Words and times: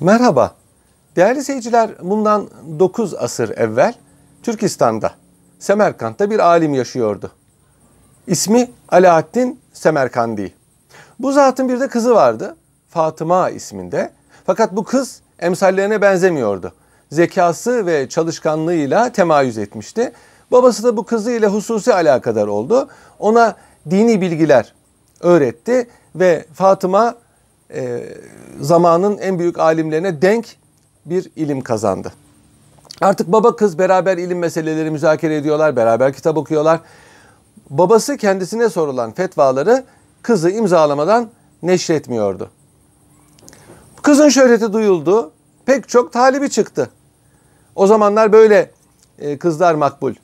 Merhaba. 0.00 0.54
Değerli 1.16 1.44
seyirciler, 1.44 1.90
bundan 2.02 2.48
9 2.78 3.14
asır 3.14 3.58
evvel 3.58 3.94
Türkistan'da, 4.42 5.10
Semerkant'ta 5.58 6.30
bir 6.30 6.38
alim 6.38 6.74
yaşıyordu. 6.74 7.30
İsmi 8.26 8.70
Alaaddin 8.88 9.60
Semerkandi. 9.72 10.54
Bu 11.18 11.32
zatın 11.32 11.68
bir 11.68 11.80
de 11.80 11.88
kızı 11.88 12.14
vardı. 12.14 12.56
Fatıma 12.88 13.50
isminde. 13.50 14.10
Fakat 14.46 14.76
bu 14.76 14.84
kız 14.84 15.20
emsallerine 15.38 16.02
benzemiyordu. 16.02 16.72
Zekası 17.12 17.86
ve 17.86 18.08
çalışkanlığıyla 18.08 19.12
temayüz 19.12 19.58
etmişti. 19.58 20.12
Babası 20.50 20.84
da 20.84 20.96
bu 20.96 21.04
kızı 21.04 21.30
ile 21.30 21.46
hususi 21.46 21.94
alakadar 21.94 22.46
oldu. 22.46 22.88
Ona 23.18 23.56
dini 23.90 24.20
bilgiler 24.20 24.74
öğretti 25.20 25.88
ve 26.14 26.44
Fatıma 26.54 27.14
e, 27.74 28.04
zamanın 28.60 29.18
en 29.18 29.38
büyük 29.38 29.58
alimlerine 29.58 30.22
denk 30.22 30.56
bir 31.06 31.30
ilim 31.36 31.60
kazandı. 31.60 32.12
Artık 33.00 33.32
baba 33.32 33.56
kız 33.56 33.78
beraber 33.78 34.18
ilim 34.18 34.38
meseleleri 34.38 34.90
müzakere 34.90 35.36
ediyorlar, 35.36 35.76
beraber 35.76 36.12
kitap 36.12 36.36
okuyorlar. 36.36 36.80
Babası 37.70 38.16
kendisine 38.16 38.68
sorulan 38.68 39.12
fetvaları 39.12 39.84
kızı 40.22 40.50
imzalamadan 40.50 41.30
neşretmiyordu. 41.62 42.50
Kızın 44.02 44.28
şöhreti 44.28 44.72
duyuldu, 44.72 45.32
pek 45.66 45.88
çok 45.88 46.12
talibi 46.12 46.50
çıktı. 46.50 46.90
O 47.74 47.86
zamanlar 47.86 48.32
böyle 48.32 48.70
e, 49.18 49.38
kızlar 49.38 49.74
makbul. 49.74 50.14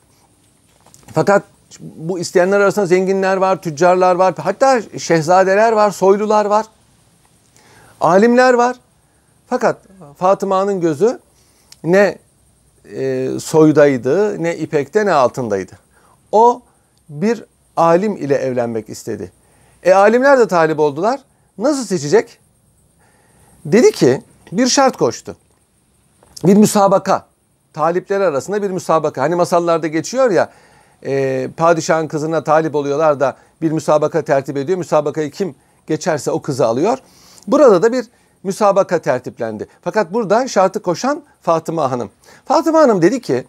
Fakat 1.13 1.43
bu 1.79 2.19
isteyenler 2.19 2.59
arasında 2.59 2.85
zenginler 2.85 3.37
var, 3.37 3.61
tüccarlar 3.61 4.15
var, 4.15 4.33
hatta 4.37 4.81
şehzadeler 4.97 5.71
var, 5.71 5.91
soylular 5.91 6.45
var. 6.45 6.65
Alimler 8.05 8.53
var. 8.53 8.75
Fakat 9.47 9.81
Fatıma'nın 10.17 10.81
gözü 10.81 11.19
ne 11.83 12.17
e, 12.91 13.29
soydaydı, 13.39 14.43
ne 14.43 14.57
ipekte, 14.57 15.05
ne 15.05 15.11
altındaydı. 15.11 15.71
O 16.31 16.61
bir 17.09 17.43
alim 17.77 18.17
ile 18.17 18.35
evlenmek 18.35 18.89
istedi. 18.89 19.31
E 19.83 19.93
alimler 19.93 20.39
de 20.39 20.47
talip 20.47 20.79
oldular. 20.79 21.19
Nasıl 21.57 21.85
seçecek? 21.85 22.39
Dedi 23.65 23.91
ki 23.91 24.21
bir 24.51 24.67
şart 24.67 24.97
koştu. 24.97 25.35
Bir 26.43 26.57
müsabaka. 26.57 27.25
Talipler 27.73 28.21
arasında 28.21 28.61
bir 28.61 28.69
müsabaka. 28.69 29.21
Hani 29.21 29.35
masallarda 29.35 29.87
geçiyor 29.87 30.31
ya 30.31 30.49
e, 31.05 31.47
padişahın 31.57 32.07
kızına 32.07 32.43
talip 32.43 32.75
oluyorlar 32.75 33.19
da 33.19 33.37
bir 33.61 33.71
müsabaka 33.71 34.21
tertip 34.21 34.57
ediyor. 34.57 34.77
Müsabakayı 34.77 35.31
kim 35.31 35.55
geçerse 35.87 36.31
o 36.31 36.41
kızı 36.41 36.65
alıyor. 36.65 36.97
Burada 37.47 37.81
da 37.81 37.93
bir 37.93 38.05
müsabaka 38.43 39.01
tertiplendi. 39.01 39.67
Fakat 39.81 40.13
burada 40.13 40.47
şartı 40.47 40.81
koşan 40.81 41.23
Fatıma 41.41 41.91
Hanım. 41.91 42.09
Fatıma 42.45 42.79
Hanım 42.79 43.01
dedi 43.01 43.21
ki 43.21 43.45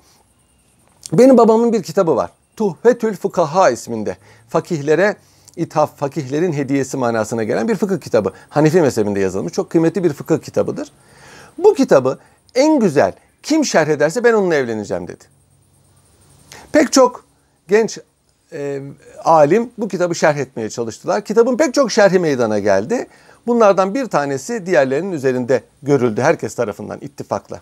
benim 1.12 1.38
babamın 1.38 1.72
bir 1.72 1.82
kitabı 1.82 2.16
var. 2.16 2.30
Tuhfetül 2.56 3.16
Fukaha 3.16 3.70
isminde. 3.70 4.16
Fakihlere 4.48 5.16
ithaf, 5.56 5.96
fakihlerin 5.96 6.52
hediyesi 6.52 6.96
manasına 6.96 7.44
gelen 7.44 7.68
bir 7.68 7.74
fıkıh 7.74 8.00
kitabı. 8.00 8.32
Hanefi 8.48 8.80
mezhebinde 8.80 9.20
yazılmış. 9.20 9.52
Çok 9.52 9.70
kıymetli 9.70 10.04
bir 10.04 10.12
fıkıh 10.12 10.38
kitabıdır. 10.38 10.92
Bu 11.58 11.74
kitabı 11.74 12.18
en 12.54 12.80
güzel 12.80 13.12
kim 13.42 13.64
şerh 13.64 13.88
ederse 13.88 14.24
ben 14.24 14.32
onunla 14.32 14.54
evleneceğim 14.54 15.08
dedi. 15.08 15.24
Pek 16.72 16.92
çok 16.92 17.24
genç 17.68 17.98
e, 18.52 18.82
alim 19.24 19.70
bu 19.78 19.88
kitabı 19.88 20.14
şerh 20.14 20.36
etmeye 20.36 20.70
çalıştılar. 20.70 21.24
Kitabın 21.24 21.56
pek 21.56 21.74
çok 21.74 21.92
şerhi 21.92 22.18
meydana 22.18 22.58
geldi. 22.58 23.06
Bunlardan 23.46 23.94
bir 23.94 24.06
tanesi 24.06 24.66
diğerlerinin 24.66 25.12
üzerinde 25.12 25.62
görüldü 25.82 26.22
herkes 26.22 26.54
tarafından 26.54 26.98
ittifakla. 27.00 27.60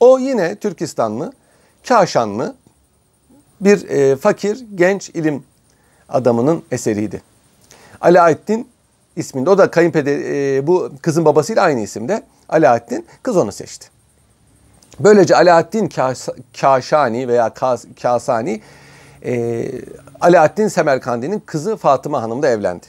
O 0.00 0.18
yine 0.18 0.56
Türkistanlı, 0.56 1.32
Kaşanlı 1.88 2.54
bir 3.60 3.88
e, 3.88 4.16
fakir 4.16 4.66
genç 4.74 5.08
ilim 5.08 5.44
adamının 6.08 6.62
eseriydi. 6.70 7.22
Alaaddin 8.00 8.68
isminde. 9.16 9.50
O 9.50 9.58
da 9.58 9.70
kayınpeder 9.70 10.18
e, 10.18 10.66
bu 10.66 10.92
kızın 11.02 11.24
babasıyla 11.24 11.62
aynı 11.62 11.80
isimde. 11.80 12.22
Alaaddin 12.48 13.06
kız 13.22 13.36
onu 13.36 13.52
seçti. 13.52 13.88
Böylece 15.00 15.36
Alaaddin 15.36 15.92
Kaşani 16.60 17.28
veya 17.28 17.52
Kasani 18.02 18.60
e, 19.24 19.64
Alaaddin 20.20 20.68
Semerkandi'nin 20.68 21.42
kızı 21.46 21.76
Fatıma 21.76 22.22
Hanım 22.22 22.42
da 22.42 22.48
evlendi. 22.48 22.86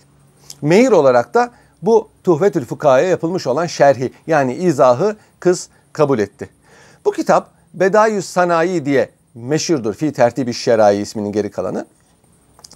Mehir 0.61 0.91
olarak 0.91 1.33
da 1.33 1.51
bu 1.81 2.09
Tuhvetül 2.23 2.65
Fukaha'ya 2.65 3.07
yapılmış 3.07 3.47
olan 3.47 3.65
şerhi 3.65 4.13
yani 4.27 4.53
izahı 4.53 5.15
kız 5.39 5.69
kabul 5.93 6.19
etti. 6.19 6.49
Bu 7.05 7.11
kitap 7.11 7.49
Bedayüs 7.73 8.25
Sanayi 8.25 8.85
diye 8.85 9.09
meşhurdur. 9.35 9.93
Fi 9.93 10.13
tertibi 10.13 10.53
şerai 10.53 10.97
isminin 10.97 11.31
geri 11.31 11.51
kalanı. 11.51 11.85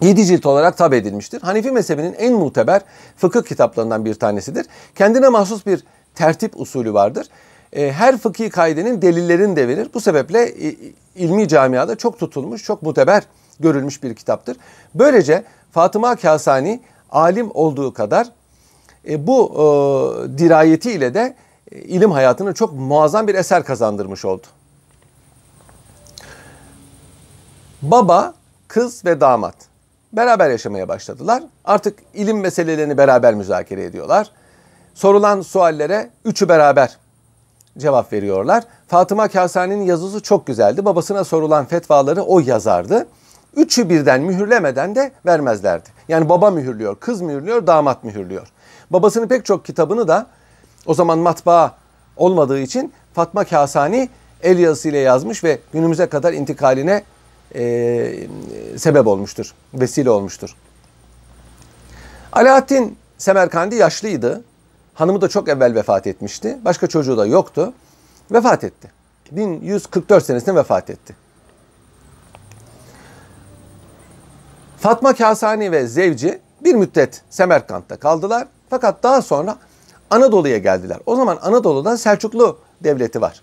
7 0.02 0.26
cilt 0.26 0.46
olarak 0.46 0.78
tab 0.78 0.94
edilmiştir. 0.94 1.42
Hanefi 1.42 1.72
mezhebinin 1.72 2.14
en 2.14 2.34
muteber 2.34 2.82
fıkıh 3.18 3.42
kitaplarından 3.42 4.06
bir 4.06 4.14
tanesidir. 4.14 4.66
Kendine 4.96 5.30
mahsus 5.30 5.66
bir 5.66 5.84
tertip 6.16 6.60
usulü 6.60 6.94
vardır. 6.94 7.28
E, 7.74 7.92
her 7.92 8.18
fıkhi 8.18 8.50
kaidenin 8.50 9.02
delillerini 9.02 9.56
de 9.56 9.68
verir. 9.68 9.90
Bu 9.94 10.02
sebeple 10.02 10.54
ilmi 11.16 11.48
camiada 11.48 11.96
çok 11.96 12.20
tutulmuş, 12.20 12.64
çok 12.64 12.82
muteber 12.82 13.24
görülmüş 13.60 14.04
bir 14.04 14.16
kitaptır. 14.16 14.58
Böylece 14.96 15.44
Fatıma 15.72 16.16
Kasani 16.16 16.82
alim 17.12 17.52
olduğu 17.54 17.94
kadar 17.94 18.28
e, 19.10 19.28
bu 19.28 19.52
e, 19.54 20.38
dirayetiyle 20.38 21.14
de 21.14 21.36
e, 21.72 21.80
ilim 21.80 22.12
hayatını 22.12 22.54
çok 22.54 22.74
muazzam 22.74 23.28
bir 23.28 23.36
eser 23.36 23.64
kazandırmış 23.64 24.26
oldu. 24.26 24.48
Baba, 27.82 28.34
kız 28.68 29.06
ve 29.06 29.22
damat 29.22 29.56
beraber 30.14 30.50
yaşamaya 30.50 30.88
başladılar. 30.88 31.44
Artık 31.66 32.00
ilim 32.14 32.40
meselelerini 32.40 32.98
beraber 32.98 33.34
müzakere 33.34 33.84
ediyorlar. 33.84 34.32
Sorulan 34.94 35.42
suallere 35.42 36.10
üçü 36.26 36.50
beraber 36.50 36.98
cevap 37.78 38.14
veriyorlar. 38.14 38.64
Fatıma 38.88 39.28
Kasani'nin 39.28 39.84
yazısı 39.84 40.22
çok 40.22 40.48
güzeldi. 40.48 40.86
Babasına 40.86 41.24
sorulan 41.24 41.66
fetvaları 41.66 42.22
o 42.22 42.40
yazardı. 42.40 43.08
Üçü 43.56 43.90
birden 43.90 44.22
mühürlemeden 44.22 44.96
de 44.96 45.12
vermezlerdi. 45.26 45.90
Yani 46.08 46.30
baba 46.30 46.52
mühürlüyor, 46.52 46.96
kız 47.00 47.22
mühürlüyor, 47.22 47.68
damat 47.68 48.04
mühürlüyor. 48.04 48.52
Babasının 48.94 49.28
pek 49.28 49.46
çok 49.46 49.66
kitabını 49.66 50.08
da 50.08 50.28
o 50.86 50.94
zaman 50.94 51.20
matbaa 51.20 51.76
olmadığı 52.18 52.60
için 52.60 52.94
Fatma 53.14 53.44
Kasani 53.44 54.10
el 54.44 54.60
yazısıyla 54.60 55.00
yazmış 55.00 55.44
ve 55.44 55.60
günümüze 55.74 56.10
kadar 56.10 56.34
intikaline 56.34 57.04
e, 57.56 58.28
sebep 58.78 59.08
olmuştur, 59.08 59.54
vesile 59.74 60.10
olmuştur. 60.10 60.56
Alaaddin 62.32 62.98
Semerkandi 63.22 63.76
yaşlıydı. 63.76 64.44
Hanımı 64.94 65.22
da 65.22 65.28
çok 65.28 65.50
evvel 65.50 65.76
vefat 65.76 66.08
etmişti. 66.08 66.58
Başka 66.66 66.88
çocuğu 66.88 67.18
da 67.18 67.26
yoktu. 67.26 67.74
Vefat 68.32 68.64
etti. 68.64 68.92
1144 69.32 70.26
senesinde 70.26 70.56
vefat 70.56 70.90
etti. 70.90 71.16
Fatma 74.80 75.14
Kasani 75.14 75.72
ve 75.72 75.88
Zevci 75.88 76.40
bir 76.64 76.76
müddet 76.76 77.22
Semerkant'ta 77.30 77.98
kaldılar. 77.98 78.48
Fakat 78.70 79.04
daha 79.04 79.22
sonra 79.22 79.58
Anadolu'ya 80.10 80.58
geldiler. 80.58 80.98
O 81.06 81.16
zaman 81.16 81.40
Anadolu'da 81.42 81.98
Selçuklu 81.98 82.58
devleti 82.84 83.22
var. 83.22 83.42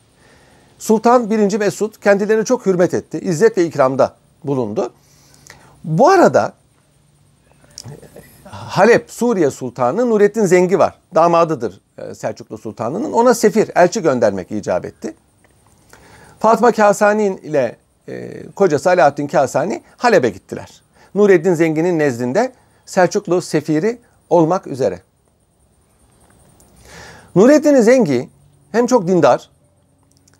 Sultan 0.78 1.30
1. 1.30 1.58
Mesud 1.58 1.94
kendilerini 2.02 2.44
çok 2.44 2.66
hürmet 2.66 2.94
etti. 2.94 3.18
İzzet 3.18 3.58
ve 3.58 3.64
ikramda 3.64 4.14
bulundu. 4.44 4.92
Bu 5.84 6.08
arada 6.08 6.52
Halep, 8.44 9.10
Suriye 9.10 9.50
Sultanı 9.50 10.10
Nurettin 10.10 10.44
Zengi 10.46 10.78
var. 10.78 10.94
Damadıdır 11.14 11.80
e, 11.98 12.14
Selçuklu 12.14 12.58
Sultanı'nın. 12.58 13.12
Ona 13.12 13.34
sefir, 13.34 13.70
elçi 13.74 14.02
göndermek 14.02 14.50
icap 14.50 14.84
etti. 14.84 15.14
Fatma 16.40 16.72
Kasani 16.72 17.40
ile 17.42 17.76
e, 18.08 18.46
kocası 18.50 18.90
Alaaddin 18.90 19.26
Kasani 19.26 19.82
Halep'e 19.96 20.30
gittiler. 20.30 20.82
Nureddin 21.14 21.54
Zengi'nin 21.54 21.98
nezdinde 21.98 22.52
Selçuklu 22.88 23.42
sefiri 23.42 23.98
olmak 24.30 24.66
üzere. 24.66 25.00
Nureddin 27.34 27.80
Zengi 27.80 28.28
hem 28.72 28.86
çok 28.86 29.08
dindar 29.08 29.50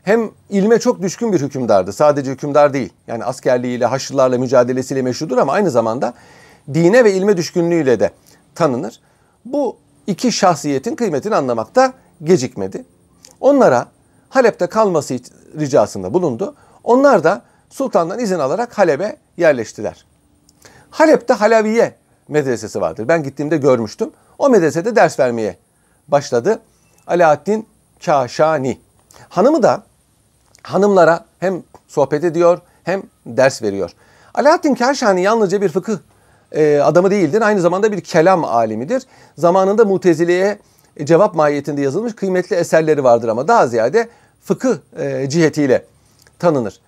hem 0.03 0.31
ilme 0.51 0.79
çok 0.79 1.03
düşkün 1.03 1.33
bir 1.33 1.41
hükümdardı. 1.41 1.93
Sadece 1.93 2.31
hükümdar 2.31 2.73
değil. 2.73 2.93
Yani 3.07 3.25
askerliğiyle, 3.25 3.87
haçlılarla 3.87 4.39
mücadelesiyle 4.39 5.03
meşhurdur 5.03 5.39
ama 5.39 5.53
aynı 5.53 5.71
zamanda 5.71 6.15
dine 6.75 7.05
ve 7.05 7.13
ilme 7.15 7.37
düşkünlüğüyle 7.37 8.01
de 8.01 8.11
tanınır. 8.55 9.01
Bu 9.45 9.77
iki 10.07 10.33
şahsiyetin 10.33 10.97
kıymetini 10.97 11.37
anlamakta 11.37 11.93
gecikmedi. 12.25 12.85
Onlara 13.41 13.87
Halep'te 14.29 14.67
kalması 14.67 15.19
ricasında 15.59 16.15
bulundu. 16.15 16.55
Onlar 16.85 17.25
da 17.25 17.43
sultandan 17.71 18.19
izin 18.19 18.39
alarak 18.39 18.79
Halep'e 18.79 19.17
yerleştiler. 19.37 20.07
Halep'te 20.91 21.35
Halaviye 21.35 21.98
medresesi 22.29 22.81
vardır. 22.81 23.09
Ben 23.09 23.23
gittiğimde 23.23 23.57
görmüştüm. 23.57 24.11
O 24.39 24.49
medresede 24.49 24.97
ders 24.97 25.21
vermeye 25.21 25.57
başladı. 26.09 26.61
Alaaddin 27.07 27.67
Kaşani. 28.05 28.79
Hanımı 29.29 29.63
da 29.63 29.83
hanımlara 30.63 31.25
hem 31.39 31.63
sohbet 31.89 32.25
ediyor 32.25 32.61
hem 32.85 33.03
ders 33.27 33.63
veriyor. 33.63 33.91
Alaaddin 34.35 34.75
Kaşani 34.75 35.23
yalnızca 35.23 35.63
bir 35.63 35.69
fıkıh 35.69 35.99
e, 36.53 36.79
adamı 36.79 37.11
değildir. 37.11 37.43
Aynı 37.43 37.61
zamanda 37.61 37.93
bir 37.93 38.01
kelam 38.01 38.45
alimidir. 38.45 39.03
Zamanında 39.39 39.85
Mutezile'ye 39.85 40.59
cevap 41.05 41.35
mahiyetinde 41.35 41.81
yazılmış 41.81 42.15
kıymetli 42.15 42.57
eserleri 42.57 43.05
vardır 43.05 43.29
ama 43.29 43.49
daha 43.49 43.67
ziyade 43.67 44.09
fıkıh 44.41 44.77
e, 44.99 45.29
cihetiyle 45.29 45.85
tanınır. 46.39 46.81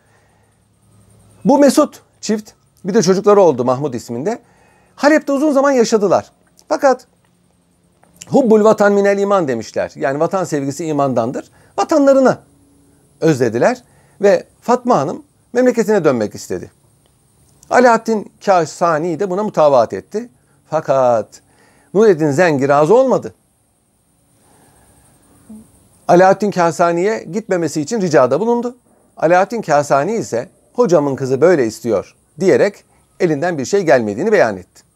Bu 1.45 1.59
Mesut 1.59 2.03
çift 2.21 2.51
bir 2.85 2.95
de 2.95 3.03
çocukları 3.03 3.41
oldu 3.41 3.65
Mahmud 3.65 3.95
isminde. 3.95 4.39
Halep'te 5.01 5.33
uzun 5.33 5.53
zaman 5.53 5.71
yaşadılar. 5.71 6.31
Fakat 6.69 7.07
hubbul 8.29 8.65
vatan 8.65 8.93
minel 8.93 9.19
iman 9.19 9.49
demişler. 9.49 9.93
Yani 9.97 10.21
vatan 10.21 10.45
sevgisi 10.45 10.87
imandandır. 10.87 11.51
Vatanlarına 11.79 12.39
özlediler 13.21 13.83
ve 14.21 14.47
Fatma 14.61 14.99
Hanım 14.99 15.23
memleketine 15.53 16.05
dönmek 16.05 16.35
istedi. 16.35 16.71
Alaaddin 17.71 18.33
Kasani 18.45 19.21
de 19.21 19.31
buna 19.31 19.43
mutavaat 19.43 19.93
etti. 19.93 20.29
Fakat 20.71 21.43
Nureddin 21.95 22.31
Zengi 22.31 22.69
razı 22.69 22.95
olmadı. 22.95 23.35
Alaaddin 26.09 26.51
Kasani'ye 26.51 27.23
gitmemesi 27.23 27.81
için 27.81 28.01
ricada 28.01 28.41
bulundu. 28.41 28.77
Alaaddin 29.17 29.63
Kasani 29.63 30.13
ise 30.13 30.49
hocamın 30.73 31.17
kızı 31.17 31.41
böyle 31.41 31.67
istiyor 31.67 32.17
diyerek 32.41 32.85
elinden 33.21 33.59
bir 33.59 33.65
şey 33.65 33.83
gelmediğini 33.83 34.33
beyan 34.33 34.57
etti. 34.57 34.90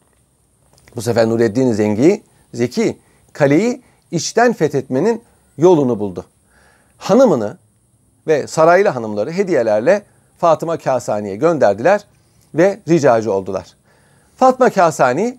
Bu 0.95 1.01
sefer 1.01 1.29
Nureddin 1.29 1.71
Zengi, 1.71 2.23
Zeki, 2.53 2.97
kaleyi 3.33 3.81
içten 4.11 4.53
fethetmenin 4.53 5.23
yolunu 5.57 5.99
buldu. 5.99 6.25
Hanımını 6.97 7.57
ve 8.27 8.47
saraylı 8.47 8.89
hanımları 8.89 9.31
hediyelerle 9.31 10.03
Fatıma 10.37 10.77
Kasani'ye 10.77 11.35
gönderdiler 11.35 12.05
ve 12.55 12.79
ricacı 12.87 13.33
oldular. 13.33 13.75
Fatma 14.37 14.69
Kasani 14.69 15.37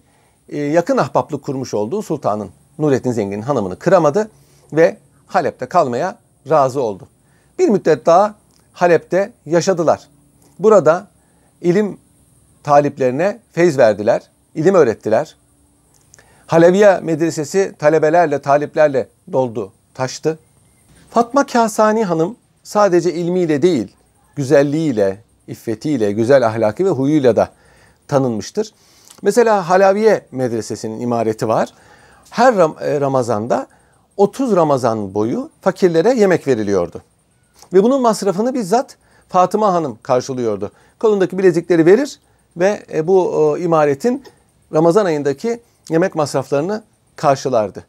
e, 0.49 0.58
yakın 0.58 0.97
ahbaplık 0.97 1.43
kurmuş 1.43 1.75
olduğu 1.75 2.02
sultanın 2.02 2.50
Nurettin 2.79 3.12
Zengin'in 3.12 3.43
hanımını 3.43 3.79
kıramadı 3.79 4.31
ve 4.73 4.97
Halep'te 5.26 5.67
kalmaya 5.67 6.19
razı 6.50 6.82
oldu. 6.82 7.09
Bir 7.59 7.69
müddet 7.69 8.06
daha 8.06 8.35
Halep'te 8.73 9.32
yaşadılar. 9.47 10.09
Burada 10.59 11.06
ilim 11.61 11.99
taliplerine 12.62 13.38
feyz 13.52 13.79
verdiler, 13.79 14.23
ilim 14.55 14.75
öğrettiler. 14.75 15.37
Haleviye 16.46 17.00
medresesi 17.00 17.75
talebelerle, 17.78 18.38
taliplerle 18.43 19.08
doldu, 19.32 19.72
taştı. 19.94 20.38
Fatma 21.10 21.46
Kasani 21.46 22.04
Hanım 22.04 22.37
sadece 22.62 23.12
ilmiyle 23.14 23.62
değil, 23.62 23.96
güzelliğiyle, 24.37 25.19
iffetiyle, 25.48 26.12
güzel 26.12 26.46
ahlakı 26.46 26.84
ve 26.84 26.88
huyuyla 26.88 27.37
da 27.37 27.48
tanınmıştır. 28.08 28.75
Mesela 29.22 29.69
Halaviye 29.69 30.26
Medresesi'nin 30.32 31.00
imareti 31.00 31.48
var. 31.48 31.69
Her 32.31 32.52
e, 32.52 33.00
Ramazan'da 33.00 33.66
30 34.16 34.56
Ramazan 34.56 35.14
boyu 35.14 35.50
fakirlere 35.60 36.14
yemek 36.14 36.46
veriliyordu. 36.46 37.02
Ve 37.72 37.82
bunun 37.82 38.02
masrafını 38.02 38.54
bizzat 38.54 38.96
Fatıma 39.28 39.72
Hanım 39.72 39.99
karşılıyordu. 40.02 40.72
Kolundaki 40.99 41.38
bilezikleri 41.38 41.87
verir 41.87 42.20
ve 42.56 42.82
e, 42.92 43.06
bu 43.06 43.58
imaretin 43.58 44.25
Ramazan 44.72 45.04
ayındaki 45.04 45.60
yemek 45.91 46.15
masraflarını 46.15 46.83
karşılardı. 47.17 47.85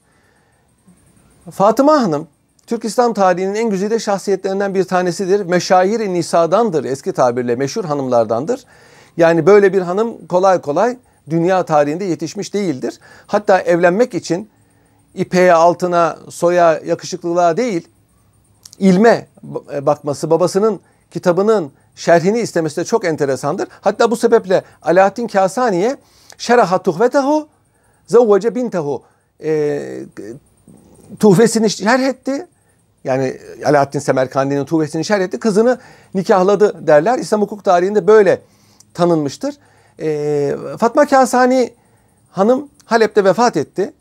Fatıma 1.52 2.02
Hanım 2.02 2.28
Türk 2.68 2.86
İslam 2.86 3.14
tarihinin 3.14 3.56
en 3.56 3.70
güzide 3.70 4.00
şahsiyetlerinden 4.00 4.76
bir 4.76 4.84
tanesidir. 4.84 5.46
Meşayir-i 5.46 6.14
Nisa'dandır 6.14 6.84
eski 6.84 7.14
tabirle 7.14 7.56
meşhur 7.56 7.86
hanımlardandır. 7.86 8.66
Yani 9.18 9.46
böyle 9.46 9.74
bir 9.74 9.82
hanım 9.82 10.28
kolay 10.28 10.62
kolay 10.62 10.98
dünya 11.30 11.66
tarihinde 11.66 12.06
yetişmiş 12.06 12.54
değildir. 12.54 13.00
Hatta 13.28 13.60
evlenmek 13.60 14.14
için 14.14 14.50
ipeğe, 15.16 15.54
altına, 15.54 16.18
soya, 16.30 16.80
yakışıklılığa 16.86 17.58
değil, 17.58 17.88
ilme 18.80 19.28
bakması, 19.82 20.30
babasının 20.30 20.80
kitabının 21.12 21.72
şerhini 21.96 22.40
istemesi 22.40 22.78
de 22.78 22.86
çok 22.86 23.06
enteresandır. 23.06 23.68
Hatta 23.82 24.12
bu 24.12 24.16
sebeple 24.16 24.64
Alaaddin 24.82 25.28
Kasani'ye 25.28 25.98
şeraha 26.38 26.84
tuhvetehu 26.84 27.48
zavvece 28.08 28.56
bintehu 28.56 29.04
e, 29.44 29.82
tuhfesini 31.20 31.70
şerh 31.70 32.04
etti 32.04 32.48
yani 33.04 33.38
Alaaddin 33.66 34.00
Semerkandi'nin 34.00 34.66
tuhvesini 34.66 35.06
şerh 35.06 35.22
etti. 35.22 35.40
Kızını 35.40 35.80
nikahladı 36.14 36.88
derler. 36.88 37.20
İslam 37.20 37.42
hukuk 37.42 37.64
tarihinde 37.64 38.08
böyle 38.08 38.42
tanınmıştır. 38.94 39.56
Ee, 40.00 40.56
Fatma 40.80 41.06
Kasani 41.06 41.74
hanım 42.32 42.70
Halep'te 42.86 43.24
vefat 43.24 43.58
etti. 43.58 43.94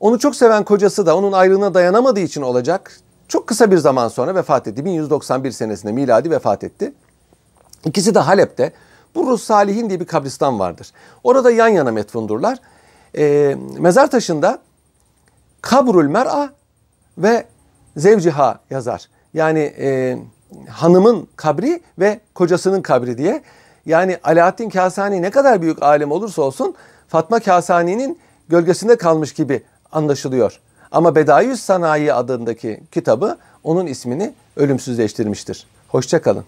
Onu 0.00 0.18
çok 0.18 0.36
seven 0.36 0.64
kocası 0.64 1.06
da 1.06 1.16
onun 1.16 1.32
ayrılığına 1.32 1.74
dayanamadığı 1.74 2.20
için 2.20 2.42
olacak. 2.42 3.00
Çok 3.28 3.46
kısa 3.46 3.70
bir 3.70 3.78
zaman 3.78 4.08
sonra 4.08 4.34
vefat 4.34 4.68
etti. 4.68 4.84
1191 4.84 5.50
senesinde 5.50 5.92
miladi 5.92 6.30
vefat 6.30 6.64
etti. 6.64 6.92
İkisi 7.84 8.14
de 8.14 8.18
Halep'te. 8.18 8.72
Burrus 9.14 9.42
Salihin 9.44 9.88
diye 9.88 10.00
bir 10.00 10.06
kabristan 10.06 10.58
vardır. 10.58 10.92
Orada 11.24 11.50
yan 11.50 11.68
yana 11.68 11.92
metfundurlar. 11.92 12.58
Ee, 13.18 13.56
mezar 13.78 14.10
taşında 14.10 14.58
Kabrul 15.60 16.08
Mer'a 16.08 16.52
ve 17.18 17.44
zevciha 17.96 18.60
yazar. 18.70 19.08
Yani 19.34 19.74
e, 19.78 20.18
hanımın 20.68 21.28
kabri 21.36 21.80
ve 21.98 22.20
kocasının 22.34 22.82
kabri 22.82 23.18
diye. 23.18 23.42
Yani 23.86 24.18
Alaaddin 24.24 24.70
Kasani 24.70 25.22
ne 25.22 25.30
kadar 25.30 25.62
büyük 25.62 25.82
alim 25.82 26.12
olursa 26.12 26.42
olsun 26.42 26.74
Fatma 27.08 27.40
Kasani'nin 27.40 28.18
gölgesinde 28.48 28.96
kalmış 28.96 29.32
gibi 29.32 29.62
anlaşılıyor. 29.92 30.60
Ama 30.92 31.14
Bedayüz 31.14 31.60
Sanayi 31.60 32.14
adındaki 32.14 32.80
kitabı 32.92 33.38
onun 33.64 33.86
ismini 33.86 34.34
ölümsüzleştirmiştir. 34.56 35.66
Hoşçakalın. 35.88 36.44